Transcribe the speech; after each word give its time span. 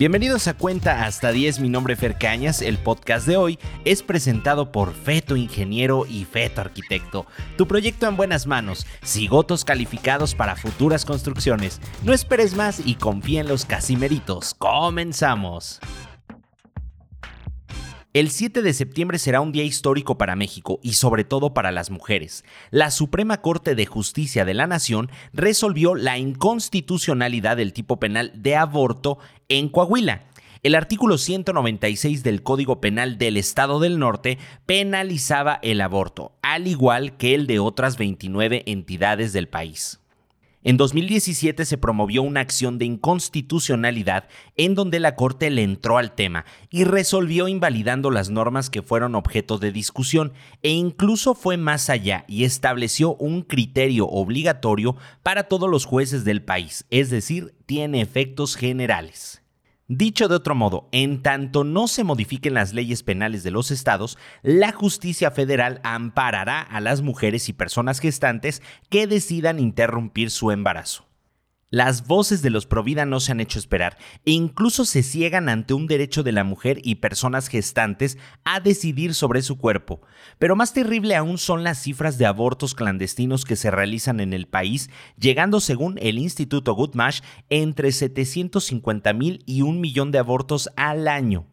Bienvenidos 0.00 0.48
a 0.48 0.54
Cuenta 0.54 1.04
hasta 1.04 1.30
10, 1.30 1.60
mi 1.60 1.68
nombre 1.68 1.92
es 1.92 2.00
Fer 2.00 2.16
Cañas. 2.16 2.62
El 2.62 2.78
podcast 2.78 3.26
de 3.26 3.36
hoy 3.36 3.58
es 3.84 4.02
presentado 4.02 4.72
por 4.72 4.94
Feto 4.94 5.36
Ingeniero 5.36 6.06
y 6.08 6.24
Feto 6.24 6.62
Arquitecto. 6.62 7.26
Tu 7.58 7.68
proyecto 7.68 8.08
en 8.08 8.16
buenas 8.16 8.46
manos, 8.46 8.86
cigotos 9.04 9.62
calificados 9.62 10.34
para 10.34 10.56
futuras 10.56 11.04
construcciones. 11.04 11.82
No 12.02 12.14
esperes 12.14 12.54
más 12.54 12.80
y 12.82 12.94
confía 12.94 13.42
en 13.42 13.48
los 13.48 13.66
casimeritos. 13.66 14.54
Comenzamos. 14.54 15.80
El 18.12 18.32
7 18.32 18.62
de 18.62 18.74
septiembre 18.74 19.20
será 19.20 19.40
un 19.40 19.52
día 19.52 19.62
histórico 19.62 20.18
para 20.18 20.34
México 20.34 20.80
y 20.82 20.94
sobre 20.94 21.22
todo 21.22 21.54
para 21.54 21.70
las 21.70 21.92
mujeres. 21.92 22.44
La 22.72 22.90
Suprema 22.90 23.40
Corte 23.40 23.76
de 23.76 23.86
Justicia 23.86 24.44
de 24.44 24.52
la 24.52 24.66
Nación 24.66 25.12
resolvió 25.32 25.94
la 25.94 26.18
inconstitucionalidad 26.18 27.56
del 27.56 27.72
tipo 27.72 28.00
penal 28.00 28.32
de 28.34 28.56
aborto 28.56 29.18
en 29.48 29.68
Coahuila. 29.68 30.24
El 30.64 30.74
artículo 30.74 31.18
196 31.18 32.24
del 32.24 32.42
Código 32.42 32.80
Penal 32.80 33.16
del 33.16 33.36
Estado 33.36 33.78
del 33.78 34.00
Norte 34.00 34.38
penalizaba 34.66 35.60
el 35.62 35.80
aborto, 35.80 36.32
al 36.42 36.66
igual 36.66 37.16
que 37.16 37.36
el 37.36 37.46
de 37.46 37.60
otras 37.60 37.96
29 37.96 38.64
entidades 38.66 39.32
del 39.32 39.46
país. 39.46 39.99
En 40.62 40.76
2017 40.76 41.64
se 41.64 41.78
promovió 41.78 42.22
una 42.22 42.40
acción 42.40 42.76
de 42.76 42.84
inconstitucionalidad 42.84 44.28
en 44.56 44.74
donde 44.74 45.00
la 45.00 45.16
Corte 45.16 45.48
le 45.48 45.62
entró 45.62 45.96
al 45.96 46.14
tema 46.14 46.44
y 46.68 46.84
resolvió 46.84 47.48
invalidando 47.48 48.10
las 48.10 48.28
normas 48.28 48.68
que 48.68 48.82
fueron 48.82 49.14
objeto 49.14 49.56
de 49.56 49.72
discusión 49.72 50.34
e 50.62 50.68
incluso 50.68 51.34
fue 51.34 51.56
más 51.56 51.88
allá 51.88 52.26
y 52.28 52.44
estableció 52.44 53.14
un 53.14 53.40
criterio 53.40 54.06
obligatorio 54.06 54.96
para 55.22 55.44
todos 55.44 55.70
los 55.70 55.86
jueces 55.86 56.24
del 56.24 56.42
país, 56.42 56.84
es 56.90 57.08
decir, 57.08 57.54
tiene 57.64 58.02
efectos 58.02 58.54
generales. 58.54 59.39
Dicho 59.92 60.28
de 60.28 60.36
otro 60.36 60.54
modo, 60.54 60.88
en 60.92 61.20
tanto 61.20 61.64
no 61.64 61.88
se 61.88 62.04
modifiquen 62.04 62.54
las 62.54 62.72
leyes 62.72 63.02
penales 63.02 63.42
de 63.42 63.50
los 63.50 63.72
estados, 63.72 64.18
la 64.44 64.70
justicia 64.70 65.32
federal 65.32 65.80
amparará 65.82 66.60
a 66.60 66.80
las 66.80 67.02
mujeres 67.02 67.48
y 67.48 67.52
personas 67.52 67.98
gestantes 67.98 68.62
que 68.88 69.08
decidan 69.08 69.58
interrumpir 69.58 70.30
su 70.30 70.52
embarazo. 70.52 71.09
Las 71.72 72.08
voces 72.08 72.42
de 72.42 72.50
los 72.50 72.66
Provida 72.66 73.06
no 73.06 73.20
se 73.20 73.30
han 73.30 73.38
hecho 73.38 73.60
esperar 73.60 73.96
e 74.24 74.32
incluso 74.32 74.84
se 74.84 75.04
ciegan 75.04 75.48
ante 75.48 75.72
un 75.72 75.86
derecho 75.86 76.24
de 76.24 76.32
la 76.32 76.42
mujer 76.42 76.80
y 76.82 76.96
personas 76.96 77.46
gestantes 77.46 78.18
a 78.42 78.58
decidir 78.58 79.14
sobre 79.14 79.40
su 79.40 79.56
cuerpo. 79.56 80.00
Pero 80.40 80.56
más 80.56 80.72
terrible 80.72 81.14
aún 81.14 81.38
son 81.38 81.62
las 81.62 81.80
cifras 81.80 82.18
de 82.18 82.26
abortos 82.26 82.74
clandestinos 82.74 83.44
que 83.44 83.54
se 83.54 83.70
realizan 83.70 84.18
en 84.18 84.32
el 84.32 84.48
país, 84.48 84.90
llegando 85.16 85.60
según 85.60 85.96
el 86.02 86.18
Instituto 86.18 86.74
Goodmarsh 86.74 87.20
entre 87.50 87.92
750 87.92 89.12
mil 89.12 89.44
y 89.46 89.62
un 89.62 89.80
millón 89.80 90.10
de 90.10 90.18
abortos 90.18 90.70
al 90.74 91.06
año. 91.06 91.46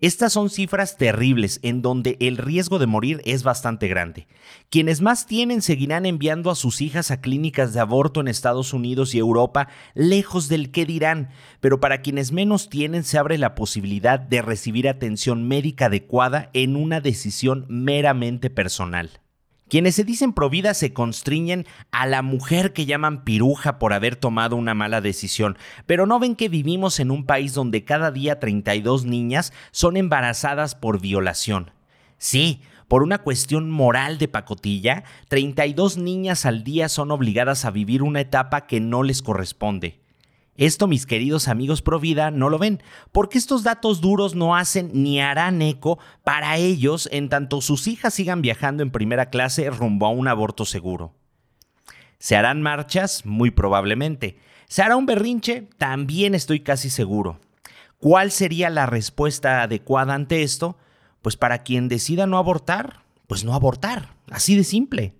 Estas 0.00 0.32
son 0.32 0.48
cifras 0.48 0.96
terribles 0.96 1.60
en 1.62 1.82
donde 1.82 2.16
el 2.20 2.38
riesgo 2.38 2.78
de 2.78 2.86
morir 2.86 3.20
es 3.26 3.42
bastante 3.42 3.86
grande. 3.86 4.26
Quienes 4.70 5.02
más 5.02 5.26
tienen 5.26 5.60
seguirán 5.60 6.06
enviando 6.06 6.50
a 6.50 6.54
sus 6.54 6.80
hijas 6.80 7.10
a 7.10 7.20
clínicas 7.20 7.74
de 7.74 7.80
aborto 7.80 8.20
en 8.20 8.28
Estados 8.28 8.72
Unidos 8.72 9.14
y 9.14 9.18
Europa, 9.18 9.68
lejos 9.92 10.48
del 10.48 10.70
que 10.70 10.86
dirán, 10.86 11.28
pero 11.60 11.80
para 11.80 12.00
quienes 12.00 12.32
menos 12.32 12.70
tienen 12.70 13.04
se 13.04 13.18
abre 13.18 13.36
la 13.36 13.54
posibilidad 13.54 14.18
de 14.18 14.40
recibir 14.40 14.88
atención 14.88 15.46
médica 15.46 15.86
adecuada 15.86 16.48
en 16.54 16.76
una 16.76 17.02
decisión 17.02 17.66
meramente 17.68 18.48
personal. 18.48 19.19
Quienes 19.70 19.94
se 19.94 20.02
dicen 20.02 20.32
provida 20.32 20.74
se 20.74 20.92
constriñen 20.92 21.64
a 21.92 22.04
la 22.04 22.22
mujer 22.22 22.72
que 22.72 22.86
llaman 22.86 23.22
piruja 23.22 23.78
por 23.78 23.92
haber 23.92 24.16
tomado 24.16 24.56
una 24.56 24.74
mala 24.74 25.00
decisión, 25.00 25.56
pero 25.86 26.06
no 26.06 26.18
ven 26.18 26.34
que 26.34 26.48
vivimos 26.48 26.98
en 26.98 27.12
un 27.12 27.24
país 27.24 27.54
donde 27.54 27.84
cada 27.84 28.10
día 28.10 28.40
32 28.40 29.04
niñas 29.04 29.52
son 29.70 29.96
embarazadas 29.96 30.74
por 30.74 31.00
violación. 31.00 31.70
Sí, 32.18 32.62
por 32.88 33.04
una 33.04 33.18
cuestión 33.18 33.70
moral 33.70 34.18
de 34.18 34.26
pacotilla, 34.26 35.04
32 35.28 35.98
niñas 35.98 36.46
al 36.46 36.64
día 36.64 36.88
son 36.88 37.12
obligadas 37.12 37.64
a 37.64 37.70
vivir 37.70 38.02
una 38.02 38.22
etapa 38.22 38.66
que 38.66 38.80
no 38.80 39.04
les 39.04 39.22
corresponde. 39.22 39.99
Esto, 40.60 40.86
mis 40.86 41.06
queridos 41.06 41.48
amigos 41.48 41.80
pro 41.80 41.98
vida, 41.98 42.30
no 42.30 42.50
lo 42.50 42.58
ven, 42.58 42.82
porque 43.12 43.38
estos 43.38 43.62
datos 43.62 44.02
duros 44.02 44.34
no 44.34 44.54
hacen 44.54 44.90
ni 44.92 45.18
harán 45.18 45.62
eco 45.62 45.98
para 46.22 46.58
ellos 46.58 47.08
en 47.12 47.30
tanto 47.30 47.62
sus 47.62 47.86
hijas 47.86 48.12
sigan 48.12 48.42
viajando 48.42 48.82
en 48.82 48.90
primera 48.90 49.30
clase 49.30 49.70
rumbo 49.70 50.04
a 50.04 50.10
un 50.10 50.28
aborto 50.28 50.66
seguro. 50.66 51.14
¿Se 52.18 52.36
harán 52.36 52.60
marchas? 52.60 53.24
Muy 53.24 53.50
probablemente. 53.50 54.36
¿Se 54.68 54.82
hará 54.82 54.96
un 54.96 55.06
berrinche? 55.06 55.66
También 55.78 56.34
estoy 56.34 56.60
casi 56.60 56.90
seguro. 56.90 57.40
¿Cuál 57.96 58.30
sería 58.30 58.68
la 58.68 58.84
respuesta 58.84 59.62
adecuada 59.62 60.12
ante 60.12 60.42
esto? 60.42 60.76
Pues 61.22 61.38
para 61.38 61.62
quien 61.62 61.88
decida 61.88 62.26
no 62.26 62.36
abortar, 62.36 63.00
pues 63.26 63.44
no 63.44 63.54
abortar, 63.54 64.14
así 64.30 64.56
de 64.56 64.64
simple. 64.64 65.14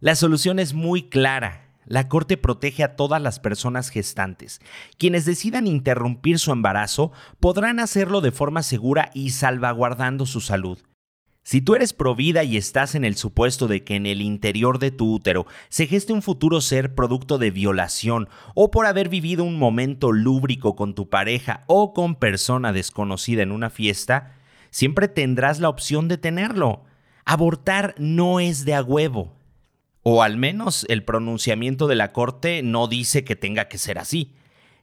La 0.00 0.14
solución 0.14 0.58
es 0.58 0.72
muy 0.72 1.10
clara 1.10 1.67
la 1.88 2.08
Corte 2.08 2.36
protege 2.36 2.84
a 2.84 2.94
todas 2.96 3.20
las 3.20 3.40
personas 3.40 3.88
gestantes. 3.88 4.60
Quienes 4.98 5.24
decidan 5.24 5.66
interrumpir 5.66 6.38
su 6.38 6.52
embarazo 6.52 7.12
podrán 7.40 7.80
hacerlo 7.80 8.20
de 8.20 8.30
forma 8.30 8.62
segura 8.62 9.10
y 9.14 9.30
salvaguardando 9.30 10.26
su 10.26 10.40
salud. 10.40 10.78
Si 11.42 11.62
tú 11.62 11.74
eres 11.74 11.94
provida 11.94 12.44
y 12.44 12.58
estás 12.58 12.94
en 12.94 13.06
el 13.06 13.16
supuesto 13.16 13.68
de 13.68 13.82
que 13.82 13.96
en 13.96 14.04
el 14.04 14.20
interior 14.20 14.78
de 14.78 14.90
tu 14.90 15.14
útero 15.14 15.46
se 15.70 15.86
geste 15.86 16.12
un 16.12 16.20
futuro 16.20 16.60
ser 16.60 16.94
producto 16.94 17.38
de 17.38 17.50
violación 17.50 18.28
o 18.54 18.70
por 18.70 18.84
haber 18.84 19.08
vivido 19.08 19.44
un 19.44 19.58
momento 19.58 20.12
lúbrico 20.12 20.76
con 20.76 20.94
tu 20.94 21.08
pareja 21.08 21.64
o 21.66 21.94
con 21.94 22.16
persona 22.16 22.74
desconocida 22.74 23.42
en 23.42 23.52
una 23.52 23.70
fiesta, 23.70 24.34
siempre 24.68 25.08
tendrás 25.08 25.58
la 25.58 25.70
opción 25.70 26.06
de 26.06 26.18
tenerlo. 26.18 26.84
Abortar 27.24 27.94
no 27.96 28.40
es 28.40 28.66
de 28.66 28.74
a 28.74 28.82
huevo, 28.82 29.37
o 30.02 30.22
al 30.22 30.36
menos 30.36 30.86
el 30.88 31.04
pronunciamiento 31.04 31.86
de 31.86 31.96
la 31.96 32.12
Corte 32.12 32.62
no 32.62 32.88
dice 32.88 33.24
que 33.24 33.36
tenga 33.36 33.68
que 33.68 33.78
ser 33.78 33.98
así. 33.98 34.34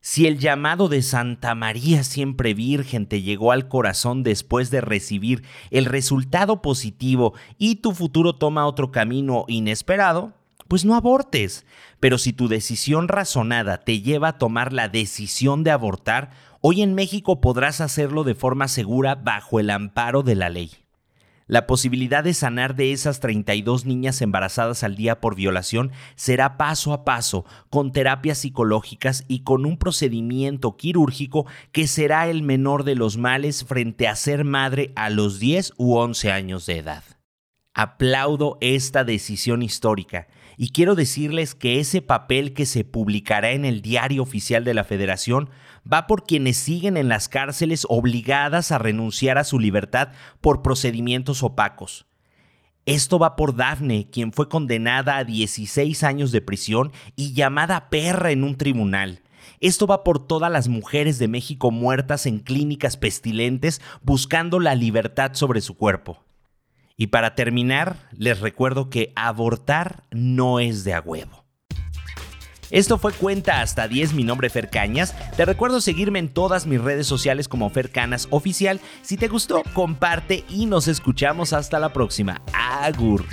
Si 0.01 0.27
el 0.27 0.37
llamado 0.37 0.87
de 0.87 1.01
Santa 1.01 1.55
María 1.55 2.03
siempre 2.03 2.53
Virgen 2.53 3.07
te 3.07 3.23
llegó 3.23 3.51
al 3.51 3.67
corazón 3.67 4.21
después 4.21 4.69
de 4.69 4.79
recibir 4.79 5.43
el 5.71 5.85
resultado 5.85 6.61
positivo 6.61 7.33
y 7.57 7.77
tu 7.77 7.91
futuro 7.91 8.35
toma 8.35 8.67
otro 8.67 8.91
camino 8.91 9.45
inesperado, 9.47 10.33
pues 10.67 10.85
no 10.85 10.93
abortes. 10.93 11.65
Pero 11.99 12.19
si 12.19 12.33
tu 12.33 12.47
decisión 12.47 13.07
razonada 13.07 13.79
te 13.79 14.01
lleva 14.01 14.27
a 14.27 14.37
tomar 14.37 14.73
la 14.73 14.89
decisión 14.89 15.63
de 15.63 15.71
abortar, 15.71 16.29
hoy 16.61 16.83
en 16.83 16.93
México 16.93 17.41
podrás 17.41 17.81
hacerlo 17.81 18.23
de 18.23 18.35
forma 18.35 18.67
segura 18.67 19.15
bajo 19.15 19.59
el 19.59 19.71
amparo 19.71 20.21
de 20.21 20.35
la 20.35 20.49
ley. 20.49 20.84
La 21.47 21.67
posibilidad 21.67 22.23
de 22.23 22.33
sanar 22.33 22.75
de 22.75 22.91
esas 22.91 23.19
32 23.19 23.85
niñas 23.85 24.19
embarazadas 24.23 24.83
al 24.83 24.95
día 24.95 25.21
por 25.21 25.35
violación 25.35 25.91
será 26.15 26.57
paso 26.57 26.91
a 26.91 27.05
paso, 27.05 27.45
con 27.69 27.91
terapias 27.91 28.39
psicológicas 28.39 29.25
y 29.27 29.43
con 29.43 29.67
un 29.67 29.77
procedimiento 29.77 30.75
quirúrgico 30.75 31.45
que 31.71 31.85
será 31.85 32.27
el 32.29 32.41
menor 32.41 32.83
de 32.83 32.95
los 32.95 33.17
males 33.17 33.63
frente 33.63 34.07
a 34.07 34.15
ser 34.15 34.43
madre 34.43 34.91
a 34.95 35.11
los 35.11 35.39
10 35.39 35.73
u 35.77 35.97
11 35.97 36.31
años 36.31 36.65
de 36.65 36.79
edad. 36.79 37.03
Aplaudo 37.75 38.57
esta 38.59 39.03
decisión 39.03 39.61
histórica 39.61 40.27
y 40.57 40.69
quiero 40.69 40.95
decirles 40.95 41.53
que 41.53 41.79
ese 41.79 42.01
papel 42.01 42.53
que 42.53 42.65
se 42.65 42.85
publicará 42.85 43.51
en 43.51 43.65
el 43.65 43.81
diario 43.81 44.23
oficial 44.23 44.63
de 44.63 44.73
la 44.73 44.83
Federación 44.83 45.49
va 45.91 46.07
por 46.07 46.25
quienes 46.25 46.57
siguen 46.57 46.97
en 46.97 47.07
las 47.07 47.29
cárceles 47.29 47.85
obligadas 47.89 48.71
a 48.71 48.77
renunciar 48.77 49.37
a 49.37 49.43
su 49.43 49.59
libertad 49.59 50.09
por 50.41 50.61
procedimientos 50.61 51.43
opacos. 51.43 52.05
Esto 52.85 53.17
va 53.17 53.35
por 53.35 53.55
Dafne, 53.55 54.09
quien 54.11 54.31
fue 54.31 54.47
condenada 54.47 55.17
a 55.17 55.23
16 55.23 56.03
años 56.03 56.31
de 56.31 56.41
prisión 56.41 56.91
y 57.15 57.33
llamada 57.33 57.89
perra 57.89 58.31
en 58.31 58.43
un 58.43 58.55
tribunal. 58.57 59.21
Esto 59.59 59.87
va 59.87 60.03
por 60.03 60.25
todas 60.25 60.51
las 60.51 60.67
mujeres 60.67 61.17
de 61.17 61.27
México 61.27 61.71
muertas 61.71 62.25
en 62.25 62.39
clínicas 62.39 62.97
pestilentes 62.97 63.81
buscando 64.03 64.59
la 64.59 64.75
libertad 64.75 65.31
sobre 65.33 65.61
su 65.61 65.75
cuerpo. 65.75 66.23
Y 66.97 67.07
para 67.07 67.35
terminar, 67.35 68.09
les 68.11 68.39
recuerdo 68.39 68.89
que 68.89 69.11
abortar 69.15 70.03
no 70.11 70.59
es 70.59 70.83
de 70.83 70.93
a 70.93 71.01
huevo. 71.01 71.44
Esto 72.75 72.97
fue 72.97 73.13
Cuenta 73.13 73.61
hasta 73.61 73.87
10, 73.87 74.15
mi 74.15 74.25
nombre 74.25 74.49
Fer 74.49 74.69
Cañas. 74.69 75.15
Te 75.37 75.45
recuerdo 75.45 75.79
seguirme 75.79 76.19
en 76.19 76.27
todas 76.27 76.67
mis 76.67 76.81
redes 76.81 77.07
sociales 77.07 77.47
como 77.47 77.69
Fer 77.69 77.89
Canas 77.89 78.27
Oficial. 78.31 78.81
Si 79.01 79.15
te 79.15 79.29
gustó, 79.29 79.63
comparte 79.73 80.43
y 80.49 80.65
nos 80.65 80.89
escuchamos 80.89 81.53
hasta 81.53 81.79
la 81.79 81.93
próxima. 81.93 82.41
Agur. 82.51 83.23